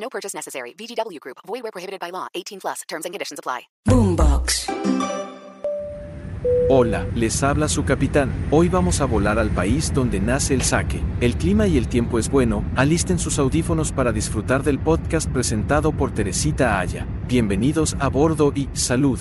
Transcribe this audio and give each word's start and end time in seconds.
No 0.00 0.08
purchase 0.08 0.34
necessary. 0.34 0.74
VGW 0.74 1.20
Group. 1.20 1.38
Void 1.46 1.62
where 1.62 1.72
prohibited 1.72 2.00
by 2.00 2.10
law. 2.10 2.26
18 2.34 2.60
plus. 2.60 2.82
Terms 2.88 3.04
and 3.04 3.14
conditions 3.14 3.38
apply. 3.38 3.68
Boombox. 3.86 4.68
Hola, 6.70 7.06
les 7.14 7.42
habla 7.42 7.66
su 7.66 7.84
capitán. 7.84 8.30
Hoy 8.50 8.68
vamos 8.68 9.00
a 9.00 9.06
volar 9.06 9.38
al 9.38 9.50
país 9.50 9.92
donde 9.94 10.20
nace 10.20 10.52
el 10.52 10.62
saque. 10.62 11.00
El 11.20 11.36
clima 11.36 11.66
y 11.66 11.78
el 11.78 11.88
tiempo 11.88 12.18
es 12.18 12.30
bueno, 12.30 12.62
alisten 12.76 13.18
sus 13.18 13.38
audífonos 13.38 13.90
para 13.90 14.12
disfrutar 14.12 14.62
del 14.62 14.78
podcast 14.78 15.30
presentado 15.30 15.92
por 15.92 16.12
Teresita 16.12 16.78
Aya. 16.78 17.06
Bienvenidos 17.26 17.96
a 18.00 18.08
bordo 18.08 18.52
y 18.54 18.68
salud. 18.74 19.18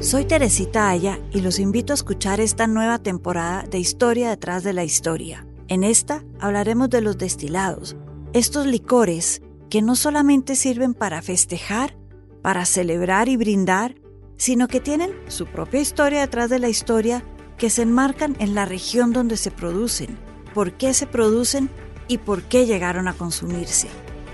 Soy 0.00 0.24
Teresita 0.24 0.88
Aya 0.88 1.20
y 1.30 1.42
los 1.42 1.58
invito 1.58 1.92
a 1.92 1.94
escuchar 1.94 2.40
esta 2.40 2.66
nueva 2.66 3.00
temporada 3.00 3.64
de 3.70 3.78
Historia 3.78 4.30
detrás 4.30 4.64
de 4.64 4.72
la 4.72 4.82
historia. 4.82 5.46
En 5.68 5.84
esta 5.84 6.24
hablaremos 6.40 6.88
de 6.88 7.02
los 7.02 7.18
destilados, 7.18 7.96
estos 8.32 8.64
licores 8.64 9.42
que 9.68 9.82
no 9.82 9.96
solamente 9.96 10.56
sirven 10.56 10.94
para 10.94 11.20
festejar, 11.20 11.98
para 12.40 12.64
celebrar 12.64 13.28
y 13.28 13.36
brindar, 13.36 13.96
sino 14.38 14.68
que 14.68 14.80
tienen 14.80 15.12
su 15.28 15.44
propia 15.44 15.82
historia 15.82 16.20
detrás 16.20 16.48
de 16.48 16.60
la 16.60 16.70
historia 16.70 17.22
que 17.58 17.68
se 17.68 17.82
enmarcan 17.82 18.36
en 18.38 18.54
la 18.54 18.64
región 18.64 19.12
donde 19.12 19.36
se 19.36 19.50
producen, 19.50 20.18
por 20.54 20.72
qué 20.72 20.94
se 20.94 21.06
producen 21.06 21.68
y 22.08 22.16
por 22.16 22.44
qué 22.44 22.64
llegaron 22.64 23.06
a 23.06 23.12
consumirse. 23.12 23.88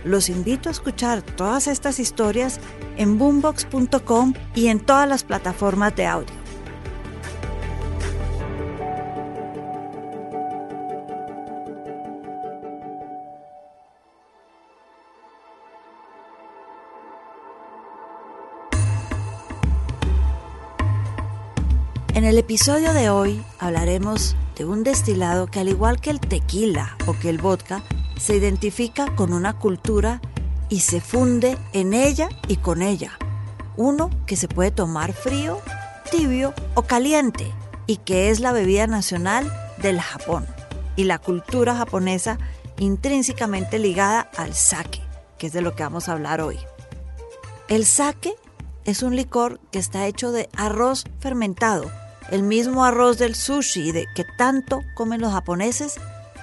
Los 0.07 0.29
invito 0.29 0.69
a 0.69 0.73
escuchar 0.73 1.21
todas 1.21 1.67
estas 1.67 1.99
historias 1.99 2.61
en 2.97 3.19
boombox.com 3.19 4.35
y 4.55 4.69
en 4.69 4.79
todas 4.79 5.09
las 5.09 5.25
plataformas 5.25 5.97
de 5.97 6.07
audio. 6.07 6.33
En 22.15 22.23
el 22.23 22.39
episodio 22.39 22.93
de 22.93 23.11
hoy 23.11 23.43
hablaremos 23.59 24.37
de 24.55 24.67
un 24.67 24.84
destilado 24.84 25.49
que 25.49 25.59
al 25.59 25.69
igual 25.69 26.01
que 26.01 26.11
el 26.11 26.21
tequila 26.21 26.97
o 27.07 27.12
que 27.19 27.29
el 27.29 27.39
vodka, 27.39 27.83
se 28.19 28.36
identifica 28.36 29.14
con 29.14 29.33
una 29.33 29.59
cultura 29.59 30.20
y 30.69 30.81
se 30.81 31.00
funde 31.00 31.56
en 31.72 31.95
ella 31.95 32.28
y 32.48 32.56
con 32.56 32.83
ella. 32.83 33.19
Uno 33.77 34.11
que 34.27 34.36
se 34.36 34.48
puede 34.48 34.70
tomar 34.70 35.12
frío, 35.12 35.61
tibio 36.11 36.55
o 36.75 36.83
caliente 36.83 37.53
y 37.87 37.98
que 37.98 38.31
es 38.31 38.41
la 38.41 38.53
bebida 38.53 38.87
nacional 38.87 39.53
del 39.78 40.00
Japón 40.00 40.47
y 40.97 41.05
la 41.05 41.19
cultura 41.19 41.77
japonesa 41.77 42.39
intrínsecamente 42.78 43.78
ligada 43.78 44.31
al 44.37 44.55
sake, 44.55 45.03
que 45.38 45.49
es 45.49 45.53
de 45.53 45.60
lo 45.60 45.75
que 45.75 45.82
vamos 45.82 46.09
a 46.09 46.12
hablar 46.12 46.41
hoy. 46.41 46.59
El 47.69 47.84
sake 47.84 48.34
es 48.84 49.03
un 49.03 49.16
licor 49.16 49.60
que 49.71 49.78
está 49.78 50.06
hecho 50.06 50.32
de 50.32 50.49
arroz 50.56 51.05
fermentado, 51.21 51.91
el 52.31 52.43
mismo 52.43 52.84
arroz 52.84 53.19
del 53.19 53.34
sushi 53.34 53.93
de 53.93 54.06
que 54.15 54.25
tanto 54.37 54.82
comen 54.94 55.21
los 55.21 55.32
japoneses, 55.32 55.97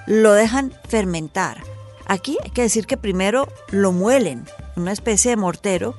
lo 0.06 0.32
dejan 0.32 0.72
fermentar. 0.88 1.62
Aquí 2.06 2.36
hay 2.42 2.50
que 2.50 2.62
decir 2.62 2.86
que 2.86 2.96
primero 2.96 3.48
lo 3.70 3.92
muelen, 3.92 4.44
una 4.76 4.92
especie 4.92 5.30
de 5.30 5.36
mortero, 5.36 5.94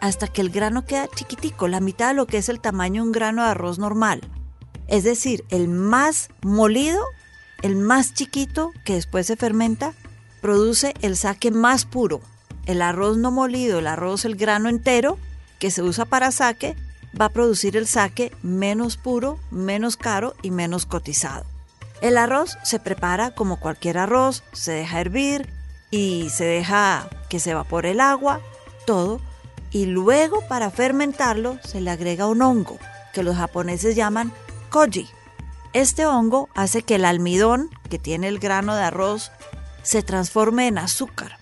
hasta 0.00 0.28
que 0.28 0.40
el 0.40 0.50
grano 0.50 0.84
queda 0.86 1.08
chiquitico, 1.08 1.68
la 1.68 1.80
mitad 1.80 2.08
de 2.08 2.14
lo 2.14 2.26
que 2.26 2.38
es 2.38 2.48
el 2.48 2.60
tamaño 2.60 3.02
de 3.02 3.08
un 3.08 3.12
grano 3.12 3.42
de 3.42 3.50
arroz 3.50 3.78
normal. 3.78 4.22
Es 4.88 5.04
decir, 5.04 5.44
el 5.50 5.68
más 5.68 6.30
molido, 6.42 7.04
el 7.62 7.76
más 7.76 8.14
chiquito 8.14 8.72
que 8.84 8.94
después 8.94 9.26
se 9.26 9.36
fermenta, 9.36 9.92
produce 10.40 10.94
el 11.02 11.16
saque 11.16 11.50
más 11.50 11.84
puro. 11.84 12.20
El 12.66 12.82
arroz 12.82 13.18
no 13.18 13.30
molido, 13.30 13.78
el 13.78 13.86
arroz, 13.86 14.24
el 14.24 14.36
grano 14.36 14.68
entero, 14.68 15.18
que 15.58 15.70
se 15.70 15.82
usa 15.82 16.06
para 16.06 16.30
saque, 16.30 16.76
va 17.20 17.26
a 17.26 17.30
producir 17.30 17.76
el 17.76 17.86
saque 17.86 18.32
menos 18.42 18.96
puro, 18.96 19.38
menos 19.50 19.96
caro 19.96 20.34
y 20.42 20.50
menos 20.50 20.86
cotizado. 20.86 21.44
El 22.00 22.16
arroz 22.16 22.58
se 22.62 22.78
prepara 22.78 23.30
como 23.30 23.60
cualquier 23.60 23.98
arroz, 23.98 24.42
se 24.52 24.72
deja 24.72 25.00
hervir 25.00 25.52
y 25.90 26.30
se 26.30 26.44
deja 26.44 27.08
que 27.28 27.40
se 27.40 27.50
evapore 27.50 27.90
el 27.90 28.00
agua, 28.00 28.40
todo, 28.86 29.20
y 29.70 29.86
luego 29.86 30.40
para 30.48 30.70
fermentarlo 30.70 31.58
se 31.62 31.80
le 31.80 31.90
agrega 31.90 32.26
un 32.26 32.42
hongo 32.42 32.78
que 33.12 33.22
los 33.22 33.36
japoneses 33.36 33.96
llaman 33.96 34.32
koji. 34.70 35.08
Este 35.72 36.06
hongo 36.06 36.48
hace 36.54 36.82
que 36.82 36.96
el 36.96 37.04
almidón 37.04 37.70
que 37.88 37.98
tiene 37.98 38.28
el 38.28 38.38
grano 38.38 38.74
de 38.74 38.82
arroz 38.82 39.30
se 39.82 40.02
transforme 40.02 40.66
en 40.66 40.78
azúcar 40.78 41.38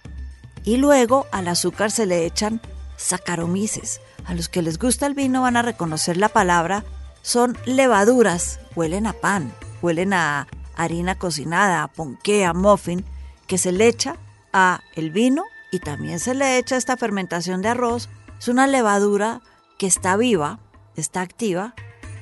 y 0.65 0.77
luego 0.77 1.27
al 1.33 1.49
azúcar 1.49 1.91
se 1.91 2.05
le 2.05 2.27
echan 2.27 2.61
saccharomyces. 2.97 4.01
A 4.27 4.35
los 4.35 4.49
que 4.49 4.61
les 4.61 4.79
gusta 4.79 5.07
el 5.07 5.15
vino 5.15 5.43
van 5.43 5.57
a 5.57 5.63
reconocer 5.63 6.19
la 6.19 6.29
palabra, 6.29 6.85
son 7.23 7.57
levaduras, 7.65 8.61
huelen 8.75 9.07
a 9.07 9.15
pan, 9.15 9.55
huelen 9.83 10.13
a 10.13 10.47
harina 10.77 11.17
cocinada, 11.17 11.83
a 11.83 12.53
muffin, 12.55 13.05
que 13.47 13.59
se 13.59 13.73
le 13.73 13.89
echa 13.89 14.17
a 14.53 14.81
el 14.95 15.11
vino 15.11 15.45
y 15.71 15.81
también 15.81 16.21
se 16.21 16.35
le 16.35 16.59
echa 16.59 16.77
esta 16.77 16.97
fermentación 16.97 17.63
de 17.63 17.69
arroz. 17.69 18.09
Es 18.39 18.49
una 18.49 18.67
levadura 18.67 19.41
que 19.79 19.87
está 19.87 20.17
viva, 20.17 20.61
está 20.97 21.21
activa 21.21 21.75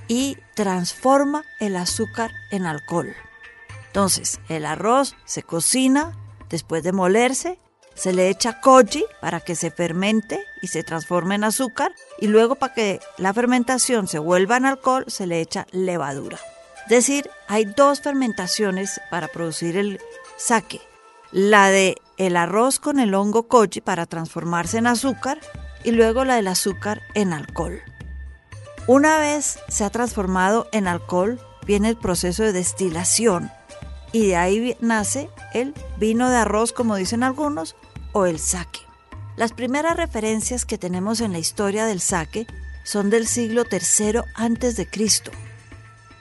y 0.08 0.38
transforma 0.54 1.44
el 1.60 1.76
azúcar 1.76 2.30
en 2.50 2.66
alcohol. 2.66 3.14
Entonces, 3.86 4.40
el 4.48 4.66
arroz 4.66 5.16
se 5.24 5.42
cocina 5.42 6.12
después 6.48 6.82
de 6.82 6.92
molerse, 6.92 7.58
se 7.94 8.12
le 8.12 8.28
echa 8.28 8.60
koji 8.60 9.04
para 9.20 9.40
que 9.40 9.56
se 9.56 9.70
fermente 9.70 10.44
y 10.60 10.68
se 10.68 10.82
transforme 10.82 11.34
en 11.34 11.44
azúcar 11.44 11.92
y 12.20 12.26
luego 12.26 12.56
para 12.56 12.74
que 12.74 13.00
la 13.16 13.32
fermentación 13.32 14.06
se 14.06 14.18
vuelva 14.18 14.58
en 14.58 14.66
alcohol 14.66 15.04
se 15.08 15.26
le 15.26 15.40
echa 15.40 15.66
levadura. 15.72 16.38
Es 16.86 16.90
decir, 16.90 17.28
hay 17.48 17.64
dos 17.64 18.00
fermentaciones 18.00 19.00
para 19.10 19.26
producir 19.26 19.76
el 19.76 20.00
sake. 20.36 20.80
La 21.32 21.68
de 21.68 21.96
el 22.16 22.36
arroz 22.36 22.78
con 22.78 23.00
el 23.00 23.12
hongo 23.12 23.48
koji 23.48 23.80
para 23.80 24.06
transformarse 24.06 24.78
en 24.78 24.86
azúcar 24.86 25.40
y 25.82 25.90
luego 25.90 26.24
la 26.24 26.36
del 26.36 26.46
azúcar 26.46 27.02
en 27.14 27.32
alcohol. 27.32 27.80
Una 28.86 29.18
vez 29.18 29.58
se 29.68 29.82
ha 29.82 29.90
transformado 29.90 30.68
en 30.70 30.86
alcohol, 30.86 31.40
viene 31.66 31.88
el 31.88 31.96
proceso 31.96 32.44
de 32.44 32.52
destilación 32.52 33.50
y 34.12 34.28
de 34.28 34.36
ahí 34.36 34.76
nace 34.80 35.28
el 35.54 35.74
vino 35.98 36.30
de 36.30 36.36
arroz, 36.36 36.72
como 36.72 36.94
dicen 36.94 37.24
algunos, 37.24 37.74
o 38.12 38.26
el 38.26 38.38
sake. 38.38 38.86
Las 39.34 39.52
primeras 39.52 39.96
referencias 39.96 40.64
que 40.64 40.78
tenemos 40.78 41.20
en 41.20 41.32
la 41.32 41.40
historia 41.40 41.84
del 41.84 42.00
sake 42.00 42.46
son 42.84 43.10
del 43.10 43.26
siglo 43.26 43.64
III 43.68 44.86
Cristo 44.88 45.32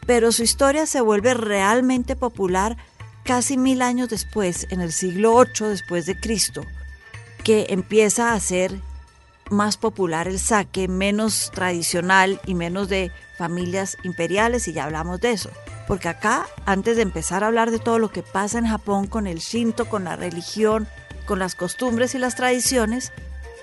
pero 0.05 0.31
su 0.31 0.43
historia 0.43 0.85
se 0.85 1.01
vuelve 1.01 1.33
realmente 1.33 2.15
popular 2.15 2.77
casi 3.23 3.57
mil 3.57 3.81
años 3.81 4.09
después, 4.09 4.67
en 4.69 4.81
el 4.81 4.91
siglo 4.91 5.43
VIII 5.43 5.69
después 5.69 6.05
de 6.05 6.19
Cristo, 6.19 6.63
que 7.43 7.67
empieza 7.69 8.33
a 8.33 8.39
ser 8.39 8.79
más 9.49 9.77
popular 9.77 10.27
el 10.27 10.39
sake, 10.39 10.87
menos 10.87 11.51
tradicional 11.53 12.39
y 12.45 12.55
menos 12.55 12.89
de 12.89 13.11
familias 13.37 13.97
imperiales, 14.03 14.67
y 14.67 14.73
ya 14.73 14.85
hablamos 14.85 15.21
de 15.21 15.31
eso. 15.31 15.49
Porque 15.87 16.09
acá, 16.09 16.47
antes 16.65 16.95
de 16.95 17.03
empezar 17.03 17.43
a 17.43 17.47
hablar 17.47 17.69
de 17.71 17.79
todo 17.79 17.99
lo 17.99 18.09
que 18.09 18.23
pasa 18.23 18.57
en 18.57 18.67
Japón 18.67 19.07
con 19.07 19.27
el 19.27 19.39
Shinto, 19.39 19.87
con 19.87 20.03
la 20.03 20.15
religión, 20.15 20.87
con 21.25 21.39
las 21.39 21.55
costumbres 21.55 22.15
y 22.15 22.19
las 22.19 22.35
tradiciones, 22.35 23.11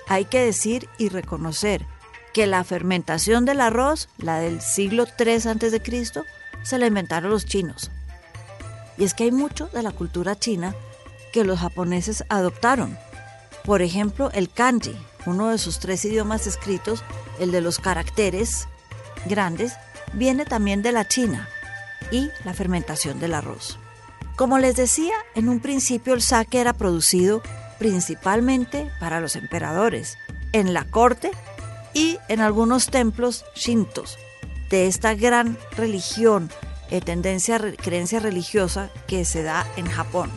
hay 0.07 0.25
que 0.25 0.39
decir 0.39 0.87
y 0.97 1.09
reconocer 1.09 1.85
que 2.33 2.47
la 2.47 2.63
fermentación 2.63 3.45
del 3.45 3.61
arroz, 3.61 4.09
la 4.17 4.39
del 4.39 4.61
siglo 4.61 5.05
III 5.17 5.33
a.C., 5.33 6.23
se 6.63 6.77
la 6.77 6.87
inventaron 6.87 7.29
los 7.29 7.45
chinos. 7.45 7.91
Y 8.97 9.03
es 9.03 9.13
que 9.13 9.25
hay 9.25 9.31
mucho 9.31 9.67
de 9.67 9.83
la 9.83 9.91
cultura 9.91 10.37
china 10.37 10.75
que 11.31 11.43
los 11.43 11.59
japoneses 11.59 12.23
adoptaron. 12.29 12.97
Por 13.65 13.81
ejemplo, 13.81 14.31
el 14.33 14.49
kanji, 14.49 14.95
uno 15.25 15.49
de 15.49 15.57
sus 15.57 15.79
tres 15.79 16.03
idiomas 16.05 16.47
escritos, 16.47 17.03
el 17.39 17.51
de 17.51 17.61
los 17.61 17.79
caracteres 17.79 18.67
grandes, 19.25 19.73
viene 20.13 20.45
también 20.45 20.81
de 20.81 20.91
la 20.91 21.07
China 21.07 21.49
y 22.11 22.29
la 22.43 22.53
fermentación 22.53 23.19
del 23.19 23.33
arroz. 23.33 23.79
Como 24.35 24.57
les 24.57 24.75
decía, 24.75 25.13
en 25.35 25.49
un 25.49 25.59
principio 25.59 26.13
el 26.13 26.21
sake 26.21 26.59
era 26.59 26.73
producido 26.73 27.41
principalmente 27.79 28.89
para 28.99 29.19
los 29.19 29.35
emperadores, 29.35 30.17
en 30.51 30.73
la 30.73 30.85
corte 30.85 31.31
y 31.93 32.17
en 32.27 32.41
algunos 32.41 32.87
templos 32.87 33.45
shintos 33.55 34.17
de 34.69 34.87
esta 34.87 35.13
gran 35.13 35.57
religión, 35.77 36.49
eh, 36.89 37.01
tendencia, 37.01 37.59
creencia 37.77 38.19
religiosa 38.19 38.89
que 39.07 39.25
se 39.25 39.43
da 39.43 39.67
en 39.77 39.85
Japón. 39.85 40.31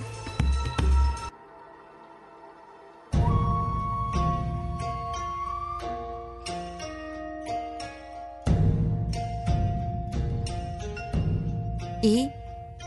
Y 12.02 12.31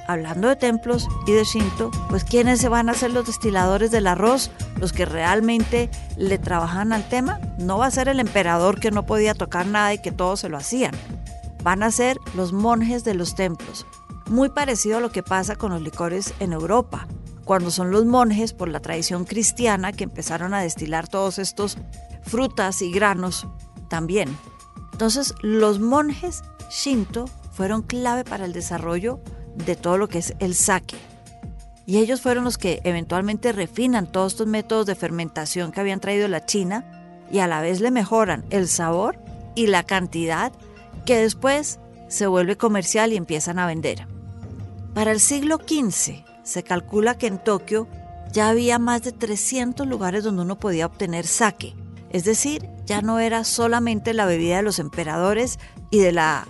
hablando 0.08 0.48
de 0.48 0.56
templos 0.56 1.08
y 1.28 1.34
de 1.34 1.44
Shinto, 1.44 1.92
pues 2.10 2.24
¿quiénes 2.24 2.62
se 2.62 2.70
van 2.70 2.90
a 2.90 2.94
ser 2.94 3.12
los 3.12 3.26
destiladores 3.26 3.92
del 3.92 4.08
arroz? 4.08 4.50
Los 4.80 4.94
que 4.94 5.06
realmente 5.06 5.90
le 6.18 6.38
trabajan 6.38 6.94
al 6.94 7.08
tema. 7.08 7.40
No 7.58 7.78
va 7.78 7.88
a 7.88 7.92
ser 7.92 8.08
el 8.08 8.20
emperador 8.20 8.80
que 8.80 8.92
no 8.92 9.06
podía 9.06 9.34
tocar 9.34 9.66
nada 9.68 9.94
y 9.94 10.02
que 10.02 10.12
todos 10.12 10.40
se 10.40 10.50
lo 10.50 10.58
hacían. 10.58 10.94
Van 11.64 11.84
a 11.84 11.92
ser 11.92 12.18
los 12.36 12.54
monjes 12.54 13.04
de 13.04 13.14
los 13.14 13.36
templos. 13.36 13.86
Muy 14.30 14.50
parecido 14.50 14.98
a 14.98 15.02
lo 15.02 15.12
que 15.12 15.24
pasa 15.24 15.56
con 15.56 15.72
los 15.72 15.82
licores 15.82 16.34
en 16.40 16.54
Europa, 16.54 17.08
cuando 17.44 17.72
son 17.72 17.92
los 17.92 18.06
monjes 18.06 18.54
por 18.54 18.70
la 18.70 18.80
tradición 18.80 19.26
cristiana 19.26 19.92
que 19.92 20.04
empezaron 20.04 20.54
a 20.54 20.62
destilar 20.62 21.08
todos 21.08 21.40
estos 21.40 21.78
frutas 22.22 22.82
y 22.82 22.92
granos 22.92 23.48
también. 23.90 24.30
Entonces, 24.92 25.34
los 25.42 25.80
monjes 25.80 26.44
Shinto 26.70 27.26
fueron 27.54 27.82
clave 27.82 28.24
para 28.24 28.46
el 28.46 28.54
desarrollo 28.54 29.20
de 29.56 29.76
todo 29.76 29.98
lo 29.98 30.08
que 30.08 30.20
es 30.20 30.36
el 30.40 30.56
sake. 30.56 30.96
Y 31.90 31.98
ellos 31.98 32.22
fueron 32.22 32.44
los 32.44 32.60
que 32.60 32.82
eventualmente 32.84 33.52
refinan 33.52 34.12
todos 34.12 34.34
estos 34.34 34.46
métodos 34.46 34.86
de 34.86 34.94
fermentación 34.94 35.72
que 35.72 35.80
habían 35.80 36.00
traído 36.00 36.28
la 36.28 36.46
China 36.46 36.86
y 37.32 37.40
a 37.40 37.48
la 37.48 37.62
vez 37.62 37.82
le 37.82 37.90
mejoran 37.90 38.46
el 38.52 38.68
sabor 38.68 39.18
y 39.56 39.66
la 39.66 39.82
cantidad 39.82 40.52
que 41.08 41.18
después 41.18 41.80
se 42.08 42.28
vuelve 42.28 42.58
comercial 42.58 43.12
y 43.12 43.18
empiezan 43.18 43.58
a 43.58 43.66
vender. 43.66 44.06
Para 44.94 45.12
el 45.12 45.20
siglo 45.20 45.58
XV 45.58 46.24
se 46.44 46.62
calcula 46.62 47.18
que 47.18 47.26
en 47.26 47.44
Tokio 47.44 47.88
ya 48.32 48.50
había 48.50 48.78
más 48.78 49.02
de 49.02 49.12
300 49.12 49.88
lugares 49.88 50.24
donde 50.24 50.44
uno 50.44 50.60
podía 50.60 50.86
obtener 50.86 51.26
sake. 51.26 51.74
Es 52.12 52.24
decir, 52.24 52.70
ya 52.86 53.02
no 53.02 53.18
era 53.18 53.44
solamente 53.44 54.14
la 54.14 54.28
bebida 54.28 54.58
de 54.58 54.64
los 54.64 54.78
emperadores 54.78 55.58
y 55.90 55.98
de 55.98 56.12
la 56.12 56.48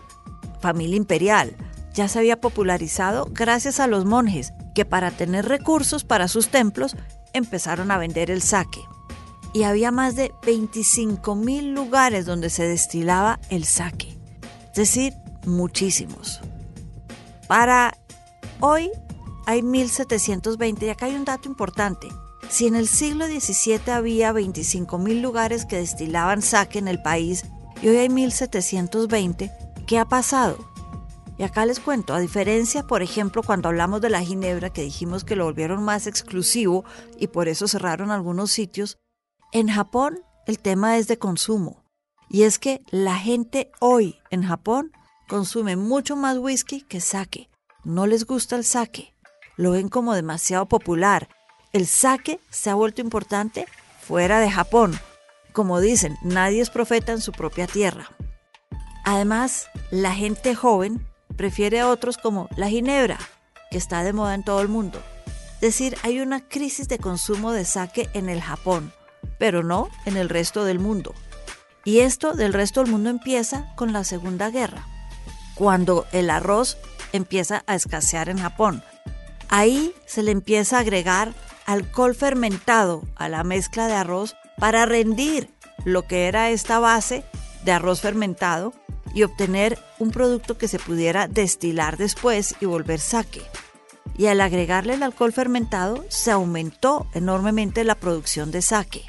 familia 0.60 0.98
imperial, 0.98 1.56
ya 1.94 2.10
se 2.10 2.20
había 2.20 2.42
popularizado 2.42 3.30
gracias 3.32 3.80
a 3.80 3.88
los 3.88 4.04
monjes 4.04 4.52
que 4.74 4.86
para 4.86 5.12
tener 5.12 5.48
recursos 5.48 6.04
para 6.04 6.28
sus 6.28 6.50
templos 6.50 6.96
empezaron 7.34 7.92
a 7.92 7.98
vender 7.98 8.32
el 8.32 8.42
sake. 8.42 8.82
Y 9.54 9.64
había 9.64 9.92
más 9.92 10.16
de 10.16 10.32
25 10.46 11.36
mil 11.36 11.74
lugares 11.74 12.26
donde 12.26 12.50
se 12.50 12.68
destilaba 12.68 13.40
el 13.50 13.66
sake, 13.66 14.18
es 14.70 14.76
decir, 14.76 15.14
muchísimos. 15.46 16.40
Para 17.48 17.98
hoy 18.60 18.92
hay 19.48 19.64
1720 19.64 20.86
y 20.86 20.90
acá 20.90 21.08
hay 21.08 21.16
un 21.16 21.26
dato 21.26 21.50
importante. 21.50 22.08
Si 22.50 22.68
en 22.68 22.76
el 22.76 22.88
siglo 22.88 23.26
XVII 23.26 23.92
había 23.92 24.32
25 24.32 24.98
mil 25.00 25.22
lugares 25.22 25.66
que 25.66 25.78
destilaban 25.78 26.42
sake 26.42 26.78
en 26.78 26.88
el 26.88 27.02
país 27.02 27.46
y 27.82 27.88
hoy 27.88 27.98
hay 27.98 28.10
1720, 28.10 29.52
¿Qué 29.90 29.98
ha 29.98 30.06
pasado? 30.06 30.60
Y 31.40 31.44
acá 31.44 31.66
les 31.66 31.80
cuento, 31.80 32.14
a 32.14 32.20
diferencia, 32.20 32.86
por 32.86 33.02
ejemplo, 33.02 33.44
cuando 33.44 33.70
hablamos 33.70 34.02
de 34.02 34.10
la 34.10 34.20
ginebra, 34.20 34.72
que 34.72 34.82
dijimos 34.82 35.24
que 35.24 35.38
lo 35.38 35.46
volvieron 35.46 35.82
más 35.82 36.06
exclusivo 36.06 36.84
y 37.18 37.28
por 37.28 37.48
eso 37.48 37.66
cerraron 37.66 38.12
algunos 38.12 38.52
sitios, 38.52 38.98
en 39.54 39.70
Japón 39.70 40.20
el 40.48 40.60
tema 40.60 40.98
es 40.98 41.08
de 41.08 41.18
consumo. 41.18 41.86
Y 42.30 42.44
es 42.44 42.60
que 42.60 42.82
la 42.92 43.16
gente 43.16 43.72
hoy 43.80 44.20
en 44.32 44.44
Japón 44.44 44.92
consume 45.30 45.78
mucho 45.78 46.18
más 46.18 46.38
whisky 46.38 46.82
que 46.82 47.00
sake. 47.00 47.50
No 47.86 48.06
les 48.06 48.26
gusta 48.26 48.58
el 48.58 48.66
sake. 48.66 49.16
Lo 49.56 49.72
ven 49.72 49.88
como 49.88 50.16
demasiado 50.16 50.66
popular. 50.66 51.30
El 51.72 51.88
sake 51.88 52.42
se 52.50 52.70
ha 52.70 52.76
vuelto 52.76 53.00
importante 53.00 53.66
fuera 54.02 54.42
de 54.42 54.52
Japón. 54.52 55.00
Como 55.54 55.80
dicen, 55.80 56.18
nadie 56.22 56.60
es 56.60 56.70
profeta 56.70 57.14
en 57.14 57.22
su 57.22 57.32
propia 57.32 57.66
tierra. 57.66 58.10
Además, 59.06 59.70
la 59.90 60.14
gente 60.14 60.54
joven 60.54 61.09
prefiere 61.40 61.80
a 61.80 61.88
otros 61.88 62.18
como 62.18 62.50
la 62.58 62.68
ginebra, 62.68 63.18
que 63.72 63.78
está 63.78 64.04
de 64.04 64.12
moda 64.12 64.36
en 64.36 64.44
todo 64.44 64.60
el 64.60 64.68
mundo. 64.68 65.02
Es 65.56 65.62
decir, 65.62 65.96
hay 66.04 66.20
una 66.20 66.46
crisis 66.46 66.90
de 66.90 67.00
consumo 67.00 67.54
de 67.54 67.64
sake 67.64 68.10
en 68.14 68.28
el 68.28 68.42
Japón, 68.42 68.92
pero 69.38 69.64
no 69.64 69.88
en 70.04 70.18
el 70.18 70.28
resto 70.28 70.66
del 70.66 70.80
mundo. 70.80 71.16
Y 71.86 72.00
esto 72.02 72.34
del 72.34 72.52
resto 72.52 72.82
del 72.82 72.92
mundo 72.92 73.10
empieza 73.10 73.74
con 73.78 73.94
la 73.94 74.04
Segunda 74.04 74.50
Guerra, 74.50 74.86
cuando 75.56 76.06
el 76.12 76.30
arroz 76.30 76.78
empieza 77.14 77.64
a 77.68 77.76
escasear 77.76 78.28
en 78.28 78.40
Japón. 78.40 78.84
Ahí 79.48 79.94
se 80.06 80.24
le 80.24 80.32
empieza 80.32 80.76
a 80.76 80.82
agregar 80.82 81.34
alcohol 81.66 82.16
fermentado 82.16 83.04
a 83.16 83.30
la 83.30 83.46
mezcla 83.46 83.88
de 83.88 83.94
arroz 83.94 84.36
para 84.58 84.86
rendir 84.86 85.54
lo 85.86 86.06
que 86.06 86.28
era 86.28 86.50
esta 86.50 86.80
base 86.80 87.24
de 87.64 87.72
arroz 87.72 88.02
fermentado 88.02 88.74
y 89.14 89.24
obtener 89.24 89.78
un 90.00 90.12
producto 90.12 90.58
que 90.58 90.68
se 90.68 90.80
pudiera 90.80 91.28
destilar 91.28 91.98
después 91.98 92.56
y 92.60 92.66
volver 92.66 93.00
saque. 93.00 93.42
Y 94.18 94.28
al 94.28 94.42
agregarle 94.42 94.96
el 94.96 95.04
alcohol 95.04 95.32
fermentado 95.32 96.06
se 96.10 96.32
aumentó 96.32 97.08
enormemente 97.14 97.84
la 97.84 97.96
producción 97.96 98.52
de 98.52 98.62
saque. 98.62 99.06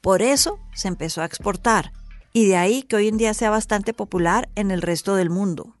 Por 0.00 0.22
eso 0.22 0.60
se 0.74 0.88
empezó 0.88 1.22
a 1.22 1.24
exportar 1.24 1.92
y 2.32 2.46
de 2.46 2.56
ahí 2.56 2.82
que 2.82 2.96
hoy 2.96 3.08
en 3.08 3.16
día 3.16 3.34
sea 3.34 3.50
bastante 3.50 3.94
popular 3.94 4.48
en 4.54 4.70
el 4.70 4.82
resto 4.82 5.16
del 5.16 5.30
mundo. 5.30 5.74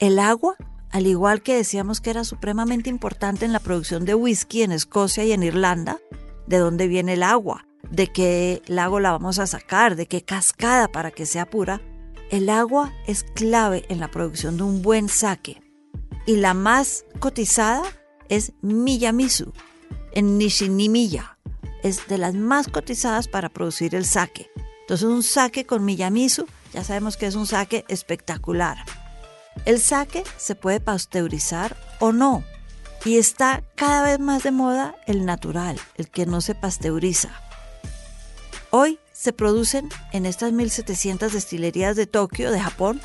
El 0.00 0.18
agua, 0.18 0.54
al 0.90 1.06
igual 1.06 1.42
que 1.42 1.56
decíamos 1.56 2.00
que 2.00 2.10
era 2.10 2.24
supremamente 2.24 2.90
importante 2.90 3.44
en 3.44 3.52
la 3.52 3.58
producción 3.58 4.04
de 4.04 4.14
whisky 4.14 4.62
en 4.62 4.72
Escocia 4.72 5.24
y 5.24 5.32
en 5.32 5.42
Irlanda, 5.42 5.98
¿de 6.46 6.58
dónde 6.58 6.88
viene 6.88 7.14
el 7.14 7.22
agua? 7.22 7.66
¿De 7.90 8.08
qué 8.08 8.62
lago 8.66 9.00
la 9.00 9.12
vamos 9.12 9.38
a 9.38 9.46
sacar? 9.46 9.96
¿De 9.96 10.06
qué 10.06 10.22
cascada 10.22 10.88
para 10.88 11.10
que 11.10 11.26
sea 11.26 11.46
pura? 11.46 11.80
El 12.30 12.48
agua 12.50 12.92
es 13.06 13.22
clave 13.22 13.84
en 13.88 14.00
la 14.00 14.10
producción 14.10 14.56
de 14.56 14.62
un 14.62 14.82
buen 14.82 15.08
sake 15.08 15.62
y 16.26 16.36
la 16.36 16.54
más 16.54 17.04
cotizada 17.18 17.82
es 18.28 18.52
Miyamisu 18.62 19.52
en 20.12 20.38
Nishinimiya. 20.38 21.38
Es 21.82 22.08
de 22.08 22.18
las 22.18 22.34
más 22.34 22.68
cotizadas 22.68 23.28
para 23.28 23.50
producir 23.50 23.94
el 23.94 24.06
sake. 24.06 24.50
Entonces 24.80 25.06
un 25.06 25.22
sake 25.22 25.66
con 25.66 25.84
Miyamisu 25.84 26.46
ya 26.72 26.82
sabemos 26.82 27.16
que 27.16 27.26
es 27.26 27.34
un 27.34 27.46
sake 27.46 27.84
espectacular. 27.88 28.78
El 29.66 29.78
sake 29.80 30.24
se 30.36 30.54
puede 30.54 30.80
pasteurizar 30.80 31.76
o 32.00 32.12
no 32.12 32.42
y 33.04 33.18
está 33.18 33.62
cada 33.74 34.02
vez 34.02 34.18
más 34.18 34.42
de 34.42 34.50
moda 34.50 34.96
el 35.06 35.26
natural, 35.26 35.78
el 35.96 36.08
que 36.08 36.26
no 36.26 36.40
se 36.40 36.54
pasteuriza. 36.54 37.30
Hoy 38.70 38.98
se 39.24 39.32
producen 39.32 39.88
en 40.12 40.26
estas 40.26 40.52
1.700 40.52 41.30
destilerías 41.30 41.96
de 41.96 42.06
Tokio, 42.06 42.50
de 42.50 42.60
Japón, 42.60 43.00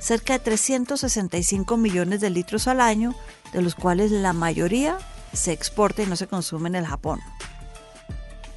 cerca 0.00 0.32
de 0.32 0.40
365 0.40 1.76
millones 1.76 2.20
de 2.20 2.28
litros 2.28 2.66
al 2.66 2.80
año, 2.80 3.14
de 3.52 3.62
los 3.62 3.76
cuales 3.76 4.10
la 4.10 4.32
mayoría 4.32 4.98
se 5.32 5.52
exporta 5.52 6.02
y 6.02 6.06
no 6.06 6.16
se 6.16 6.26
consume 6.26 6.70
en 6.70 6.74
el 6.74 6.86
Japón. 6.86 7.20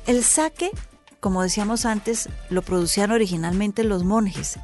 El 0.07 0.23
sake, 0.23 0.71
como 1.19 1.43
decíamos 1.43 1.85
antes, 1.85 2.29
lo 2.49 2.63
producían 2.63 3.11
originalmente 3.11 3.83
los 3.83 4.03
monjes. 4.03 4.57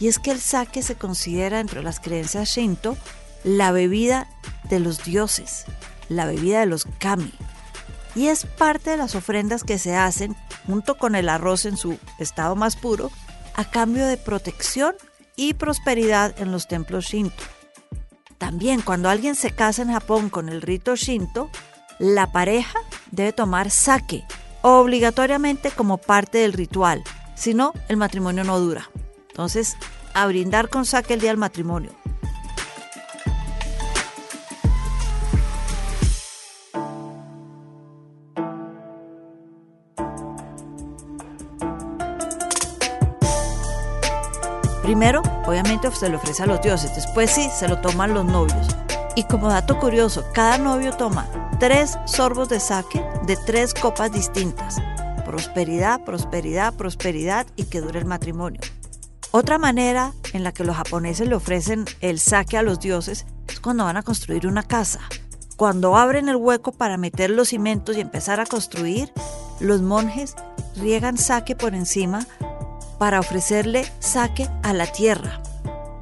Y 0.00 0.08
es 0.08 0.18
que 0.18 0.32
el 0.32 0.40
sake 0.40 0.82
se 0.82 0.96
considera 0.96 1.60
entre 1.60 1.84
las 1.84 2.00
creencias 2.00 2.48
Shinto 2.48 2.96
la 3.44 3.70
bebida 3.70 4.26
de 4.68 4.80
los 4.80 5.04
dioses, 5.04 5.66
la 6.08 6.26
bebida 6.26 6.58
de 6.58 6.66
los 6.66 6.88
kami. 6.98 7.32
Y 8.14 8.28
es 8.28 8.44
parte 8.44 8.90
de 8.90 8.96
las 8.96 9.14
ofrendas 9.14 9.64
que 9.64 9.78
se 9.78 9.96
hacen 9.96 10.36
junto 10.66 10.96
con 10.98 11.14
el 11.14 11.28
arroz 11.28 11.64
en 11.64 11.76
su 11.76 11.98
estado 12.18 12.56
más 12.56 12.76
puro, 12.76 13.10
a 13.54 13.64
cambio 13.64 14.06
de 14.06 14.16
protección 14.16 14.94
y 15.36 15.54
prosperidad 15.54 16.34
en 16.40 16.52
los 16.52 16.68
templos 16.68 17.06
Shinto. 17.06 17.42
También 18.38 18.80
cuando 18.80 19.08
alguien 19.08 19.34
se 19.34 19.50
casa 19.50 19.82
en 19.82 19.92
Japón 19.92 20.30
con 20.30 20.48
el 20.48 20.62
rito 20.62 20.96
Shinto, 20.96 21.50
la 21.98 22.32
pareja 22.32 22.78
debe 23.10 23.32
tomar 23.32 23.70
sake 23.70 24.24
obligatoriamente 24.62 25.70
como 25.70 25.98
parte 25.98 26.38
del 26.38 26.52
ritual, 26.52 27.02
si 27.34 27.54
no, 27.54 27.72
el 27.88 27.96
matrimonio 27.96 28.44
no 28.44 28.58
dura. 28.58 28.90
Entonces, 29.30 29.76
a 30.14 30.26
brindar 30.26 30.68
con 30.68 30.84
sake 30.84 31.14
el 31.14 31.20
día 31.20 31.30
del 31.30 31.38
matrimonio. 31.38 31.99
Primero, 45.00 45.22
obviamente, 45.46 45.90
se 45.92 46.10
le 46.10 46.16
ofrece 46.16 46.42
a 46.42 46.46
los 46.46 46.60
dioses, 46.60 46.94
después 46.94 47.30
sí, 47.30 47.48
se 47.58 47.66
lo 47.66 47.80
toman 47.80 48.12
los 48.12 48.26
novios. 48.26 48.66
Y 49.16 49.22
como 49.22 49.48
dato 49.48 49.78
curioso, 49.78 50.26
cada 50.34 50.58
novio 50.58 50.92
toma 50.92 51.26
tres 51.58 51.98
sorbos 52.04 52.50
de 52.50 52.60
sake 52.60 53.02
de 53.24 53.38
tres 53.46 53.72
copas 53.72 54.12
distintas. 54.12 54.76
Prosperidad, 55.24 56.04
prosperidad, 56.04 56.74
prosperidad 56.74 57.46
y 57.56 57.64
que 57.64 57.80
dure 57.80 57.98
el 57.98 58.04
matrimonio. 58.04 58.60
Otra 59.30 59.56
manera 59.56 60.12
en 60.34 60.44
la 60.44 60.52
que 60.52 60.64
los 60.64 60.76
japoneses 60.76 61.26
le 61.26 61.34
ofrecen 61.34 61.86
el 62.02 62.20
sake 62.20 62.58
a 62.58 62.62
los 62.62 62.78
dioses 62.78 63.24
es 63.48 63.58
cuando 63.58 63.84
van 63.84 63.96
a 63.96 64.02
construir 64.02 64.46
una 64.46 64.64
casa. 64.64 65.00
Cuando 65.56 65.96
abren 65.96 66.28
el 66.28 66.36
hueco 66.36 66.72
para 66.72 66.98
meter 66.98 67.30
los 67.30 67.48
cimientos 67.48 67.96
y 67.96 68.02
empezar 68.02 68.38
a 68.38 68.44
construir, 68.44 69.10
los 69.60 69.80
monjes 69.80 70.36
riegan 70.76 71.16
sake 71.16 71.56
por 71.56 71.74
encima 71.74 72.26
para 73.00 73.18
ofrecerle 73.18 73.84
sake 73.98 74.46
a 74.62 74.74
la 74.74 74.86
tierra 74.86 75.40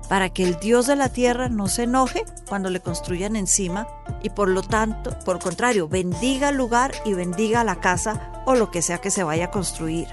para 0.09 0.31
que 0.31 0.43
el 0.43 0.59
Dios 0.59 0.87
de 0.87 0.97
la 0.97 1.11
tierra 1.11 1.49
no 1.49 1.69
se 1.69 1.85
enoje 1.85 2.25
cuando 2.49 2.71
le 2.71 2.81
construyan 2.81 3.37
encima 3.37 3.87
y 4.23 4.31
por 4.31 4.49
lo 4.49 4.63
tanto, 4.63 5.17
por 5.25 5.39
contrario, 5.39 5.89
bendiga 5.89 6.49
el 6.49 6.57
lugar 6.57 6.93
y 7.05 7.15
bendiga 7.15 7.63
la 7.63 7.77
casa 7.77 8.43
o 8.47 8.55
lo 8.55 8.71
que 8.71 8.83
sea 8.83 8.99
que 8.99 9.11
se 9.11 9.23
vaya 9.23 9.47
a 9.47 9.51
construir. 9.51 10.09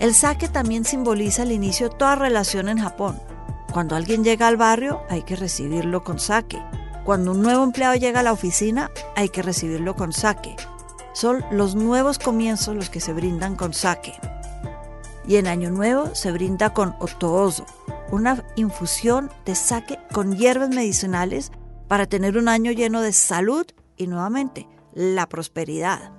El 0.00 0.14
saque 0.14 0.48
también 0.48 0.84
simboliza 0.84 1.44
el 1.44 1.52
inicio 1.52 1.88
de 1.88 1.96
toda 1.96 2.16
relación 2.16 2.68
en 2.68 2.78
Japón. 2.78 3.20
Cuando 3.72 3.96
alguien 3.96 4.24
llega 4.24 4.48
al 4.48 4.56
barrio 4.56 5.00
hay 5.08 5.22
que 5.22 5.36
recibirlo 5.36 6.02
con 6.02 6.18
saque. 6.18 6.60
Cuando 7.04 7.30
un 7.30 7.42
nuevo 7.42 7.62
empleado 7.62 7.94
llega 7.94 8.20
a 8.20 8.24
la 8.24 8.32
oficina 8.32 8.90
hay 9.14 9.28
que 9.28 9.42
recibirlo 9.42 9.94
con 9.94 10.12
saque. 10.12 10.56
Son 11.12 11.44
los 11.52 11.76
nuevos 11.76 12.18
comienzos 12.18 12.74
los 12.74 12.90
que 12.90 13.00
se 13.00 13.12
brindan 13.12 13.54
con 13.54 13.72
saque. 13.72 14.14
Y 15.26 15.36
en 15.36 15.46
Año 15.46 15.70
Nuevo 15.70 16.14
se 16.14 16.32
brinda 16.32 16.74
con 16.74 16.94
otoozo, 17.00 17.66
una 18.10 18.44
infusión 18.56 19.30
de 19.44 19.54
sake 19.54 19.98
con 20.12 20.36
hierbas 20.36 20.68
medicinales 20.68 21.50
para 21.88 22.06
tener 22.06 22.36
un 22.36 22.48
año 22.48 22.72
lleno 22.72 23.00
de 23.00 23.12
salud 23.12 23.66
y 23.96 24.06
nuevamente 24.06 24.68
la 24.92 25.28
prosperidad. 25.28 26.12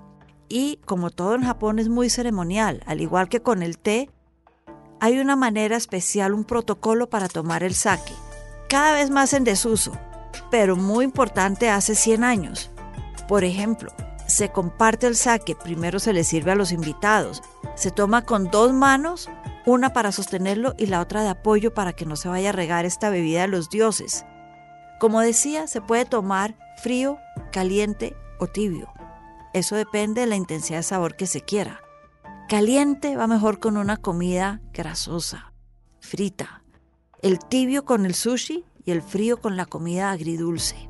Y 0.49 0.79
como 0.85 1.09
todo 1.09 1.35
en 1.35 1.43
Japón 1.43 1.79
es 1.79 1.89
muy 1.89 2.09
ceremonial, 2.09 2.83
al 2.85 3.01
igual 3.01 3.29
que 3.29 3.41
con 3.41 3.63
el 3.63 3.77
té, 3.77 4.09
hay 4.99 5.19
una 5.19 5.35
manera 5.35 5.75
especial, 5.75 6.33
un 6.33 6.45
protocolo 6.45 7.09
para 7.09 7.27
tomar 7.27 7.63
el 7.63 7.73
sake, 7.73 8.13
cada 8.69 8.93
vez 8.93 9.09
más 9.09 9.33
en 9.33 9.43
desuso, 9.43 9.91
pero 10.51 10.75
muy 10.75 11.05
importante 11.05 11.69
hace 11.69 11.95
100 11.95 12.23
años. 12.23 12.71
Por 13.27 13.43
ejemplo, 13.43 13.91
se 14.35 14.49
comparte 14.49 15.07
el 15.07 15.15
sake, 15.15 15.55
primero 15.55 15.97
se 15.97 16.11
le 16.11 16.25
sirve 16.25 16.51
a 16.51 16.55
los 16.55 16.73
invitados, 16.73 17.41
se 17.75 17.89
toma 17.89 18.25
con 18.25 18.51
dos 18.51 18.73
manos 18.73 19.29
una 19.65 19.93
para 19.93 20.11
sostenerlo 20.11 20.73
y 20.77 20.87
la 20.87 20.99
otra 20.99 21.23
de 21.23 21.29
apoyo 21.29 21.73
para 21.73 21.93
que 21.93 22.05
no 22.05 22.17
se 22.17 22.27
vaya 22.27 22.49
a 22.49 22.51
regar 22.51 22.83
esta 22.83 23.09
bebida 23.09 23.41
de 23.41 23.47
los 23.47 23.69
dioses. 23.69 24.25
Como 24.99 25.21
decía, 25.21 25.67
se 25.67 25.79
puede 25.79 26.03
tomar 26.03 26.57
frío, 26.83 27.17
caliente 27.53 28.13
o 28.37 28.47
tibio. 28.47 28.91
Eso 29.53 29.77
depende 29.77 30.21
de 30.21 30.27
la 30.27 30.35
intensidad 30.35 30.79
de 30.79 30.83
sabor 30.83 31.15
que 31.15 31.27
se 31.27 31.39
quiera. 31.39 31.79
Caliente 32.49 33.15
va 33.15 33.27
mejor 33.27 33.59
con 33.59 33.77
una 33.77 33.95
comida 33.95 34.61
grasosa, 34.73 35.53
frita. 36.01 36.61
El 37.21 37.39
tibio 37.39 37.85
con 37.85 38.05
el 38.05 38.13
sushi 38.13 38.65
y 38.83 38.91
el 38.91 39.01
frío 39.01 39.37
con 39.37 39.55
la 39.55 39.65
comida 39.65 40.11
agridulce. 40.11 40.89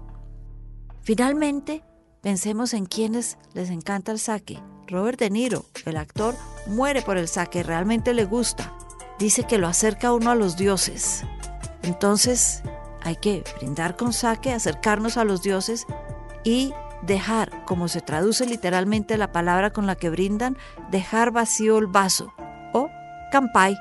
Finalmente, 1.01 1.83
pensemos 2.25 2.73
en 2.73 2.87
quienes 2.87 3.37
les 3.53 3.69
encanta 3.69 4.11
el 4.11 4.17
sake 4.17 4.59
Robert 4.87 5.19
De 5.19 5.29
Niro, 5.29 5.65
el 5.85 5.95
actor, 5.95 6.33
muere 6.65 7.03
por 7.03 7.17
el 7.17 7.27
saque, 7.27 7.61
realmente 7.61 8.15
le 8.15 8.25
gusta. 8.25 8.73
Dice 9.19 9.43
que 9.43 9.59
lo 9.59 9.67
acerca 9.67 10.11
uno 10.11 10.31
a 10.31 10.35
los 10.35 10.57
dioses. 10.57 11.23
Entonces 11.83 12.63
hay 13.03 13.17
que 13.17 13.43
brindar 13.57 13.95
con 13.95 14.11
saque, 14.11 14.53
acercarnos 14.53 15.17
a 15.17 15.23
los 15.23 15.43
dioses 15.43 15.85
y 16.43 16.73
dejar, 17.03 17.63
como 17.65 17.87
se 17.87 18.01
traduce 18.01 18.47
literalmente 18.47 19.17
la 19.17 19.31
palabra 19.31 19.69
con 19.69 19.85
la 19.85 19.95
que 19.95 20.09
brindan, 20.09 20.57
dejar 20.89 21.29
vacío 21.29 21.77
el 21.77 21.85
vaso 21.85 22.33
o 22.73 22.89
kampai 23.31 23.77